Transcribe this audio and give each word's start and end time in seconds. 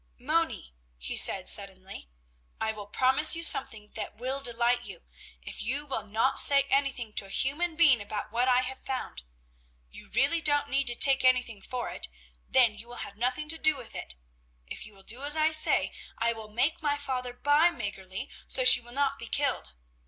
"Moni," 0.19 0.73
he 0.97 1.15
said 1.15 1.47
suddenly, 1.47 2.09
"I 2.59 2.71
will 2.71 2.87
promise 2.87 3.35
you 3.35 3.43
something 3.43 3.89
that 3.89 4.15
will 4.17 4.41
delight 4.41 4.83
you, 4.83 5.03
if 5.43 5.61
you 5.61 5.85
will 5.85 6.07
not 6.07 6.39
say 6.39 6.63
anything 6.71 7.13
to 7.13 7.27
a 7.27 7.29
human 7.29 7.75
being 7.75 8.01
about 8.01 8.31
what 8.31 8.47
I 8.47 8.61
have 8.61 8.79
found; 8.83 9.21
you 9.91 10.09
really 10.09 10.41
don't 10.41 10.69
need 10.69 10.87
to 10.87 10.95
take 10.95 11.23
anything 11.23 11.61
for 11.61 11.89
it, 11.91 12.07
then 12.49 12.73
you 12.75 12.87
will 12.87 13.05
have 13.05 13.15
nothing 13.15 13.47
to 13.49 13.59
do 13.59 13.75
with 13.77 13.93
it. 13.93 14.15
If 14.65 14.87
you 14.87 14.95
will 14.95 15.03
do 15.03 15.21
as 15.23 15.35
I 15.35 15.51
say, 15.51 15.91
I 16.17 16.33
will 16.33 16.49
make 16.49 16.81
my 16.81 16.97
father 16.97 17.31
buy 17.33 17.69
Mäggerli, 17.69 18.27
so 18.47 18.65
she 18.65 18.81
will 18.81 18.93
not 18.93 19.19
be 19.19 19.27
killed. 19.27 19.73